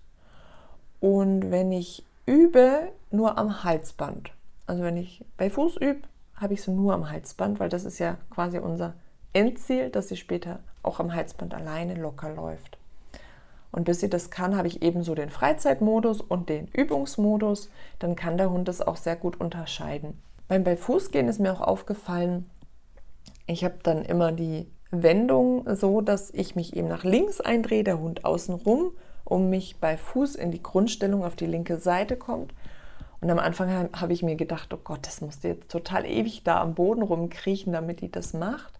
Und 1.00 1.50
wenn 1.50 1.72
ich 1.72 2.04
übe, 2.26 2.92
nur 3.10 3.38
am 3.38 3.64
Halsband. 3.64 4.32
Also 4.66 4.82
wenn 4.82 4.96
ich 4.96 5.24
bei 5.36 5.48
Fuß 5.48 5.76
übe, 5.76 6.08
habe 6.44 6.54
ich 6.54 6.62
sie 6.62 6.70
nur 6.70 6.94
am 6.94 7.10
Halsband, 7.10 7.58
weil 7.58 7.68
das 7.68 7.84
ist 7.84 7.98
ja 7.98 8.18
quasi 8.30 8.58
unser 8.58 8.94
Endziel, 9.32 9.90
dass 9.90 10.08
sie 10.08 10.16
später 10.16 10.60
auch 10.84 11.00
am 11.00 11.12
Halsband 11.12 11.54
alleine 11.54 11.94
locker 11.94 12.30
läuft. 12.30 12.78
Und 13.72 13.84
bis 13.84 13.98
sie 13.98 14.08
das 14.08 14.30
kann, 14.30 14.56
habe 14.56 14.68
ich 14.68 14.82
ebenso 14.82 15.16
den 15.16 15.30
Freizeitmodus 15.30 16.20
und 16.20 16.48
den 16.48 16.68
Übungsmodus. 16.68 17.70
Dann 17.98 18.14
kann 18.14 18.36
der 18.36 18.50
Hund 18.50 18.68
das 18.68 18.80
auch 18.80 18.94
sehr 18.94 19.16
gut 19.16 19.40
unterscheiden. 19.40 20.22
Beim 20.46 20.62
bei 20.62 20.76
Fußgehen 20.76 21.26
ist 21.26 21.40
mir 21.40 21.52
auch 21.52 21.60
aufgefallen, 21.60 22.48
ich 23.46 23.64
habe 23.64 23.74
dann 23.82 24.04
immer 24.04 24.30
die 24.30 24.70
Wendung 24.90 25.64
so, 25.74 26.00
dass 26.00 26.30
ich 26.30 26.54
mich 26.54 26.76
eben 26.76 26.86
nach 26.86 27.02
links 27.02 27.40
eindrehe, 27.40 27.82
der 27.82 27.98
Hund 27.98 28.24
außenrum, 28.24 28.92
um 29.24 29.50
mich 29.50 29.80
bei 29.80 29.96
Fuß 29.96 30.36
in 30.36 30.52
die 30.52 30.62
Grundstellung 30.62 31.24
auf 31.24 31.34
die 31.34 31.46
linke 31.46 31.78
Seite 31.78 32.16
kommt. 32.16 32.54
Und 33.24 33.30
am 33.30 33.38
Anfang 33.38 33.88
habe 33.94 34.12
ich 34.12 34.22
mir 34.22 34.36
gedacht, 34.36 34.74
oh 34.74 34.78
Gott, 34.84 35.06
das 35.06 35.22
musste 35.22 35.48
jetzt 35.48 35.70
total 35.70 36.04
ewig 36.04 36.42
da 36.44 36.60
am 36.60 36.74
Boden 36.74 37.00
rumkriechen, 37.00 37.72
damit 37.72 38.02
die 38.02 38.12
das 38.12 38.34
macht. 38.34 38.78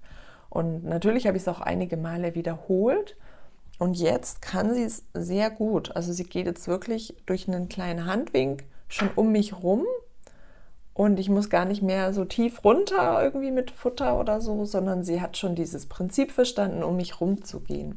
Und 0.50 0.84
natürlich 0.84 1.26
habe 1.26 1.38
ich 1.38 1.44
es 1.44 1.48
auch 1.48 1.62
einige 1.62 1.96
Male 1.96 2.34
wiederholt. 2.34 3.16
Und 3.78 3.94
jetzt 3.94 4.42
kann 4.42 4.74
sie 4.74 4.82
es 4.82 5.06
sehr 5.14 5.48
gut. 5.48 5.96
Also 5.96 6.12
sie 6.12 6.24
geht 6.24 6.44
jetzt 6.44 6.68
wirklich 6.68 7.16
durch 7.24 7.48
einen 7.48 7.70
kleinen 7.70 8.04
Handwink 8.04 8.64
schon 8.86 9.08
um 9.16 9.32
mich 9.32 9.62
rum 9.62 9.86
und 10.92 11.18
ich 11.18 11.30
muss 11.30 11.48
gar 11.48 11.64
nicht 11.64 11.82
mehr 11.82 12.12
so 12.12 12.26
tief 12.26 12.64
runter 12.64 13.22
irgendwie 13.22 13.50
mit 13.50 13.70
Futter 13.70 14.20
oder 14.20 14.42
so, 14.42 14.66
sondern 14.66 15.04
sie 15.04 15.22
hat 15.22 15.38
schon 15.38 15.54
dieses 15.54 15.86
Prinzip 15.86 16.30
verstanden, 16.30 16.84
um 16.84 16.96
mich 16.96 17.18
rumzugehen. 17.18 17.92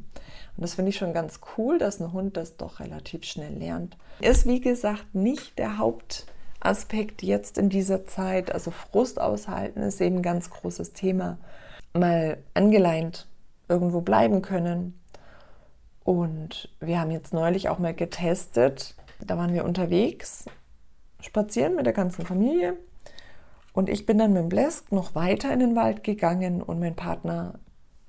Und 0.56 0.62
das 0.62 0.74
finde 0.74 0.88
ich 0.88 0.96
schon 0.96 1.12
ganz 1.12 1.40
cool, 1.58 1.78
dass 1.78 2.00
ein 2.00 2.12
Hund 2.12 2.38
das 2.38 2.56
doch 2.56 2.80
relativ 2.80 3.24
schnell 3.24 3.52
lernt. 3.52 3.98
Ist 4.20 4.46
wie 4.46 4.60
gesagt 4.60 5.14
nicht 5.14 5.58
der 5.58 5.78
Hauptaspekt 6.62 7.22
jetzt 7.22 7.58
in 7.58 7.68
dieser 7.68 8.06
Zeit. 8.06 8.52
Also 8.52 8.70
Frust 8.70 9.20
aushalten 9.20 9.80
ist 9.80 10.00
eben 10.00 10.16
ein 10.16 10.22
ganz 10.22 10.50
großes 10.50 10.92
Thema. 10.92 11.38
Mal 11.94 12.38
angeleint 12.54 13.26
irgendwo 13.68 14.00
bleiben 14.00 14.42
können, 14.42 14.98
und 16.08 16.70
wir 16.80 17.00
haben 17.00 17.10
jetzt 17.10 17.34
neulich 17.34 17.68
auch 17.68 17.78
mal 17.78 17.92
getestet. 17.92 18.94
Da 19.20 19.36
waren 19.36 19.52
wir 19.52 19.66
unterwegs, 19.66 20.46
spazieren 21.20 21.74
mit 21.74 21.84
der 21.84 21.92
ganzen 21.92 22.24
Familie. 22.24 22.78
Und 23.74 23.90
ich 23.90 24.06
bin 24.06 24.16
dann 24.16 24.32
mit 24.32 24.40
dem 24.40 24.48
Blesk 24.48 24.90
noch 24.90 25.14
weiter 25.14 25.52
in 25.52 25.60
den 25.60 25.76
Wald 25.76 26.04
gegangen 26.04 26.62
und 26.62 26.80
mein 26.80 26.96
Partner 26.96 27.58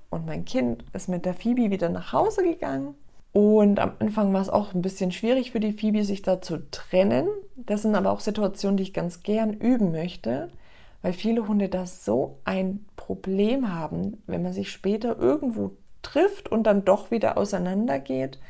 und 0.08 0.24
mein 0.24 0.46
Kind 0.46 0.82
ist 0.94 1.10
mit 1.10 1.26
der 1.26 1.34
Phoebe 1.34 1.70
wieder 1.70 1.90
nach 1.90 2.14
Hause 2.14 2.42
gegangen. 2.42 2.94
Und 3.32 3.78
am 3.78 3.92
Anfang 4.00 4.32
war 4.32 4.40
es 4.40 4.48
auch 4.48 4.74
ein 4.74 4.82
bisschen 4.82 5.12
schwierig 5.12 5.52
für 5.52 5.60
die 5.60 5.72
Phoebe, 5.72 6.04
sich 6.04 6.22
da 6.22 6.42
zu 6.42 6.68
trennen. 6.70 7.28
Das 7.56 7.82
sind 7.82 7.94
aber 7.94 8.10
auch 8.10 8.20
Situationen, 8.20 8.76
die 8.76 8.82
ich 8.82 8.92
ganz 8.92 9.22
gern 9.22 9.52
üben 9.52 9.92
möchte, 9.92 10.50
weil 11.02 11.12
viele 11.12 11.46
Hunde 11.46 11.68
da 11.68 11.86
so 11.86 12.38
ein 12.44 12.86
Problem 12.96 13.72
haben, 13.72 14.22
wenn 14.26 14.42
man 14.42 14.52
sich 14.52 14.70
später 14.70 15.16
irgendwo 15.18 15.72
trifft 16.02 16.50
und 16.50 16.64
dann 16.64 16.84
doch 16.84 17.10
wieder 17.10 17.38
auseinandergeht, 17.38 18.40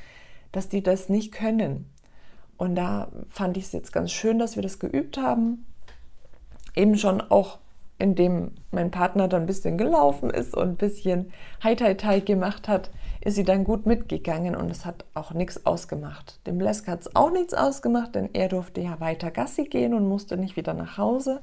dass 0.53 0.69
die 0.69 0.83
das 0.83 1.09
nicht 1.09 1.33
können. 1.33 1.91
Und 2.57 2.75
da 2.75 3.09
fand 3.29 3.57
ich 3.57 3.65
es 3.65 3.73
jetzt 3.73 3.93
ganz 3.93 4.11
schön, 4.11 4.39
dass 4.39 4.57
wir 4.57 4.63
das 4.63 4.79
geübt 4.79 5.19
haben. 5.19 5.67
Eben 6.75 6.97
schon 6.97 7.21
auch, 7.21 7.59
indem 7.99 8.53
mein 8.71 8.91
Partner 8.91 9.29
dann 9.29 9.43
ein 9.43 9.47
bisschen 9.47 9.79
gelaufen 9.79 10.31
ist 10.31 10.55
und 10.55 10.69
ein 10.69 10.77
bisschen 10.77 11.33
Hai-Tai-Tai 11.63 12.21
gemacht 12.21 12.69
hat, 12.69 12.91
ist 13.23 13.35
sie 13.35 13.45
dann 13.45 13.65
gut 13.65 13.87
mitgegangen 13.87 14.57
und 14.57 14.71
es 14.71 14.85
hat 14.87 15.05
auch 15.15 15.33
nichts 15.33 15.67
ausgemacht. 15.67 16.41
Dem 16.47 16.61
Lesk 16.61 16.89
hat 16.89 17.03
es 17.03 17.17
auch 17.17 17.31
nichts 17.31 17.53
ausgemacht, 17.53 18.15
denn 18.15 18.31
er 18.33 18.49
durfte 18.49 18.81
ja 18.81 18.99
weiter 19.01 19.31
Gassi 19.31 19.65
gehen 19.65 19.93
und 19.93 20.09
musste 20.09 20.37
nicht 20.37 20.57
wieder 20.57 20.73
nach 20.73 20.97
Hause. 20.97 21.43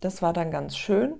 Das 0.00 0.22
war 0.22 0.32
dann 0.32 0.50
ganz 0.50 0.76
schön. 0.76 1.14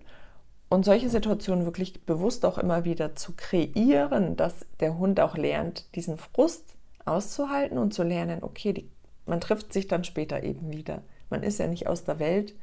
Und 0.69 0.85
solche 0.85 1.09
Situationen 1.09 1.65
wirklich 1.65 2.05
bewusst 2.05 2.45
auch 2.45 2.59
immer 2.59 2.85
wieder 2.85 3.15
zu 3.15 3.33
kreieren, 3.37 4.37
dass 4.37 4.67
der 4.81 4.99
Hund 4.99 5.21
auch 5.21 5.37
lernt, 5.37 5.87
diesen 5.95 6.17
Frust 6.17 6.77
auszuhalten 7.05 7.79
und 7.79 7.95
zu 7.95 8.03
lernen, 8.03 8.43
okay, 8.43 8.73
die, 8.73 8.91
man 9.27 9.41
trifft 9.41 9.73
sich 9.73 9.87
dann 9.87 10.05
später 10.05 10.43
eben 10.43 10.73
wieder. 10.73 11.03
Man 11.31 11.43
ist 11.43 11.59
ja 11.59 11.67
nicht 11.67 11.87
aus 11.89 12.05
der 12.05 12.19
Welt. 12.19 12.55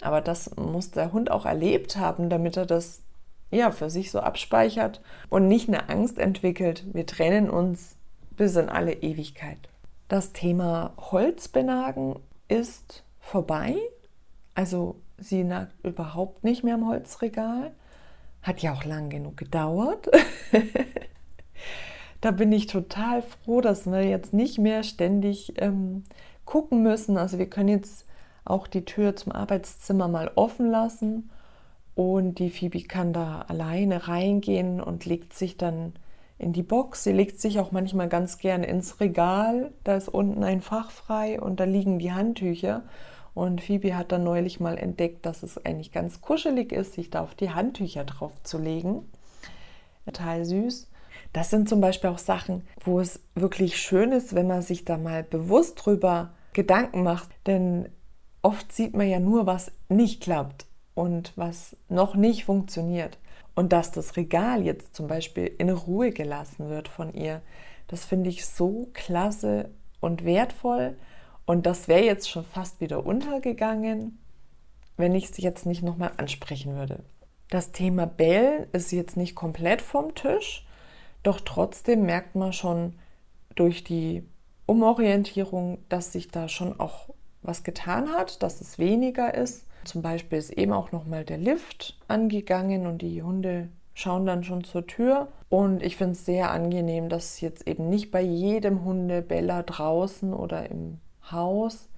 Aber 0.00 0.20
das 0.20 0.56
muss 0.56 0.90
der 0.90 1.12
Hund 1.12 1.30
auch 1.30 1.46
erlebt 1.46 1.96
haben, 1.96 2.28
damit 2.28 2.56
er 2.56 2.66
das 2.66 3.02
ja 3.52 3.70
für 3.70 3.90
sich 3.90 4.10
so 4.10 4.20
abspeichert 4.20 5.00
und 5.28 5.46
nicht 5.46 5.68
eine 5.68 5.88
Angst 5.88 6.18
entwickelt. 6.18 6.84
Wir 6.92 7.06
trennen 7.06 7.50
uns 7.50 7.96
bis 8.36 8.56
in 8.56 8.68
alle 8.68 8.94
Ewigkeit. 8.94 9.68
Das 10.08 10.32
Thema 10.32 10.94
Holzbenagen 10.98 12.16
ist 12.48 13.04
vorbei. 13.20 13.76
Also 14.54 14.96
sie 15.18 15.44
nagt 15.44 15.72
überhaupt 15.84 16.44
nicht 16.44 16.64
mehr 16.64 16.74
im 16.74 16.88
Holzregal. 16.88 17.72
Hat 18.42 18.60
ja 18.60 18.72
auch 18.72 18.84
lang 18.84 19.10
genug 19.10 19.36
gedauert. 19.36 20.08
da 22.20 22.30
bin 22.30 22.50
ich 22.52 22.66
total 22.66 23.22
froh, 23.22 23.60
dass 23.60 23.86
wir 23.86 24.02
jetzt 24.02 24.32
nicht 24.32 24.58
mehr 24.58 24.82
ständig 24.82 25.54
ähm, 25.62 26.04
gucken 26.44 26.82
müssen. 26.82 27.16
Also 27.18 27.38
wir 27.38 27.48
können 27.48 27.68
jetzt 27.68 28.06
auch 28.44 28.66
die 28.66 28.84
Tür 28.84 29.14
zum 29.14 29.32
Arbeitszimmer 29.32 30.08
mal 30.08 30.30
offen 30.34 30.70
lassen 30.70 31.30
und 31.94 32.38
die 32.38 32.50
Phoebe 32.50 32.82
kann 32.82 33.12
da 33.12 33.42
alleine 33.42 34.08
reingehen 34.08 34.80
und 34.80 35.04
legt 35.04 35.34
sich 35.34 35.56
dann 35.56 35.92
in 36.38 36.52
die 36.52 36.62
Box. 36.62 37.04
Sie 37.04 37.12
legt 37.12 37.40
sich 37.40 37.60
auch 37.60 37.70
manchmal 37.70 38.08
ganz 38.08 38.38
gern 38.38 38.62
ins 38.62 39.00
Regal. 39.00 39.72
Da 39.84 39.96
ist 39.96 40.08
unten 40.08 40.42
ein 40.42 40.62
Fach 40.62 40.90
frei 40.90 41.40
und 41.40 41.60
da 41.60 41.64
liegen 41.64 41.98
die 41.98 42.12
Handtücher. 42.12 42.82
Und 43.34 43.60
Phoebe 43.62 43.96
hat 43.96 44.12
dann 44.12 44.24
neulich 44.24 44.58
mal 44.58 44.76
entdeckt, 44.78 45.24
dass 45.24 45.42
es 45.42 45.64
eigentlich 45.64 45.92
ganz 45.92 46.20
kuschelig 46.20 46.72
ist, 46.72 46.94
sich 46.94 47.10
da 47.10 47.22
auf 47.22 47.34
die 47.34 47.50
Handtücher 47.50 48.04
drauf 48.04 48.32
zu 48.42 48.58
legen. 48.58 49.08
Total 50.04 50.44
süß. 50.44 50.88
Das 51.32 51.50
sind 51.50 51.68
zum 51.68 51.80
Beispiel 51.80 52.10
auch 52.10 52.18
Sachen, 52.18 52.66
wo 52.84 53.00
es 53.00 53.20
wirklich 53.34 53.76
schön 53.78 54.12
ist, 54.12 54.34
wenn 54.34 54.46
man 54.46 54.62
sich 54.62 54.84
da 54.84 54.98
mal 54.98 55.22
bewusst 55.22 55.80
drüber 55.84 56.34
Gedanken 56.52 57.02
macht. 57.02 57.30
Denn 57.46 57.88
oft 58.42 58.72
sieht 58.72 58.94
man 58.94 59.08
ja 59.08 59.20
nur, 59.20 59.46
was 59.46 59.72
nicht 59.88 60.22
klappt 60.22 60.66
und 60.94 61.32
was 61.36 61.76
noch 61.88 62.14
nicht 62.14 62.44
funktioniert. 62.44 63.18
Und 63.54 63.72
dass 63.72 63.90
das 63.90 64.16
Regal 64.16 64.62
jetzt 64.62 64.94
zum 64.94 65.06
Beispiel 65.06 65.46
in 65.58 65.70
Ruhe 65.70 66.10
gelassen 66.10 66.68
wird 66.68 66.88
von 66.88 67.12
ihr, 67.12 67.42
das 67.88 68.04
finde 68.04 68.30
ich 68.30 68.46
so 68.46 68.88
klasse 68.94 69.70
und 70.00 70.24
wertvoll. 70.24 70.96
Und 71.44 71.66
das 71.66 71.88
wäre 71.88 72.04
jetzt 72.04 72.30
schon 72.30 72.44
fast 72.44 72.80
wieder 72.80 73.04
untergegangen, 73.04 74.18
wenn 74.96 75.14
ich 75.14 75.30
es 75.30 75.36
jetzt 75.38 75.66
nicht 75.66 75.82
nochmal 75.82 76.12
ansprechen 76.16 76.74
würde. 76.76 77.04
Das 77.50 77.72
Thema 77.72 78.06
Bell 78.06 78.68
ist 78.72 78.92
jetzt 78.92 79.16
nicht 79.16 79.34
komplett 79.34 79.82
vom 79.82 80.14
Tisch, 80.14 80.66
doch 81.22 81.40
trotzdem 81.40 82.06
merkt 82.06 82.34
man 82.34 82.52
schon 82.52 82.94
durch 83.54 83.84
die 83.84 84.26
Umorientierung, 84.66 85.78
dass 85.88 86.12
sich 86.12 86.28
da 86.28 86.48
schon 86.48 86.80
auch 86.80 87.10
was 87.42 87.64
getan 87.64 88.12
hat, 88.12 88.42
dass 88.42 88.60
es 88.60 88.78
weniger 88.78 89.34
ist. 89.34 89.66
Zum 89.84 90.02
Beispiel 90.02 90.38
ist 90.38 90.50
eben 90.50 90.72
auch 90.72 90.92
nochmal 90.92 91.24
der 91.24 91.38
Lift 91.38 91.98
angegangen 92.08 92.86
und 92.86 93.02
die 93.02 93.22
Hunde 93.22 93.68
schauen 93.94 94.26
dann 94.26 94.44
schon 94.44 94.64
zur 94.64 94.86
Tür. 94.86 95.28
Und 95.48 95.82
ich 95.82 95.96
finde 95.96 96.12
es 96.12 96.24
sehr 96.24 96.50
angenehm, 96.50 97.08
dass 97.08 97.40
jetzt 97.40 97.66
eben 97.66 97.88
nicht 97.88 98.10
bei 98.10 98.22
jedem 98.22 98.84
Hundebeller 98.84 99.62
draußen 99.62 100.32
oder 100.32 100.70
im 100.70 100.98
Haus 101.30 101.88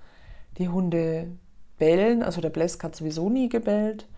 die 0.58 0.68
Hunde 0.68 1.28
bellen. 1.78 2.22
Also 2.22 2.40
der 2.40 2.50
Blesk 2.50 2.82
hat 2.82 2.96
sowieso 2.96 3.30
nie 3.30 3.48
gebellt. 3.48 4.08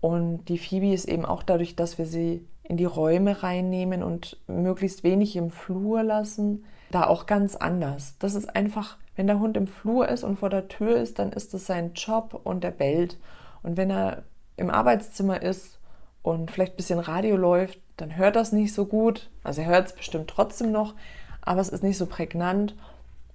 Und 0.00 0.46
die 0.46 0.58
Phoebe 0.58 0.92
ist 0.92 1.08
eben 1.08 1.26
auch 1.26 1.42
dadurch, 1.42 1.76
dass 1.76 1.98
wir 1.98 2.06
sie 2.06 2.46
in 2.62 2.76
die 2.76 2.84
Räume 2.84 3.42
reinnehmen 3.42 4.02
und 4.02 4.38
möglichst 4.46 5.02
wenig 5.02 5.36
im 5.36 5.50
Flur 5.50 6.02
lassen, 6.02 6.64
da 6.90 7.06
auch 7.06 7.26
ganz 7.26 7.56
anders. 7.56 8.14
Das 8.18 8.34
ist 8.34 8.54
einfach, 8.54 8.96
wenn 9.20 9.26
der 9.26 9.38
Hund 9.38 9.58
im 9.58 9.66
Flur 9.66 10.08
ist 10.08 10.24
und 10.24 10.38
vor 10.38 10.48
der 10.48 10.68
Tür 10.68 10.96
ist, 10.96 11.18
dann 11.18 11.30
ist 11.30 11.52
das 11.52 11.66
sein 11.66 11.92
Job 11.92 12.40
und 12.42 12.64
er 12.64 12.70
bellt. 12.70 13.18
Und 13.62 13.76
wenn 13.76 13.90
er 13.90 14.22
im 14.56 14.70
Arbeitszimmer 14.70 15.42
ist 15.42 15.78
und 16.22 16.50
vielleicht 16.50 16.72
ein 16.72 16.76
bisschen 16.78 16.98
Radio 17.00 17.36
läuft, 17.36 17.78
dann 17.98 18.16
hört 18.16 18.34
das 18.34 18.52
nicht 18.52 18.72
so 18.72 18.86
gut. 18.86 19.28
Also 19.44 19.60
er 19.60 19.66
hört 19.66 19.88
es 19.88 19.92
bestimmt 19.92 20.30
trotzdem 20.30 20.72
noch, 20.72 20.94
aber 21.42 21.60
es 21.60 21.68
ist 21.68 21.82
nicht 21.82 21.98
so 21.98 22.06
prägnant 22.06 22.74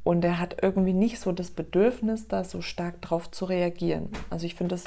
und 0.04 0.26
er 0.26 0.40
hat 0.40 0.58
irgendwie 0.64 0.94
nicht 0.94 1.20
so 1.20 1.32
das 1.32 1.52
Bedürfnis, 1.52 2.28
da 2.28 2.44
so 2.44 2.62
stark 2.64 3.00
drauf 3.04 3.30
zu 3.30 3.46
reagieren. 3.46 4.10
Also 4.32 4.48
ich 4.48 4.56
finde 4.56 4.74
es 4.74 4.86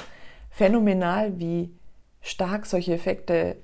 phänomenal, 0.49 1.39
wie 1.39 1.71
stark 2.19 2.65
solche 2.65 2.93
Effekte 2.93 3.55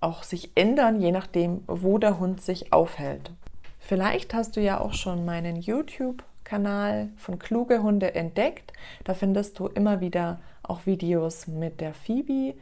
auch 0.00 0.24
sich 0.24 0.50
ändern, 0.56 1.00
je 1.00 1.12
nachdem, 1.12 1.62
wo 1.68 1.98
der 1.98 2.18
Hund 2.18 2.42
sich 2.42 2.72
aufhält. 2.72 3.30
Vielleicht 3.78 4.34
hast 4.34 4.56
du 4.56 4.60
ja 4.60 4.80
auch 4.80 4.94
schon 4.94 5.24
meinen 5.24 5.54
YouTube-Kanal 6.50 7.10
von 7.16 7.38
Kluge 7.38 7.82
Hunde 7.82 8.14
entdeckt. 8.14 8.74
Da 9.04 9.14
findest 9.14 9.58
du 9.58 9.68
immer 9.68 10.00
wieder 10.00 10.40
auch 10.62 10.84
Videos 10.86 11.46
mit 11.46 11.80
der 11.80 11.94
Phoebe 11.94 12.54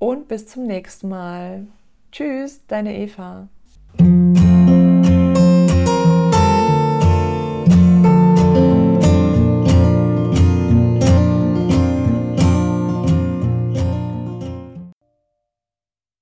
und 0.01 0.27
bis 0.27 0.49
zum 0.49 0.67
nächsten 0.67 1.09
Mal. 1.09 1.69
Tschüss, 2.11 2.67
deine 2.67 2.99
Eva. 2.99 3.47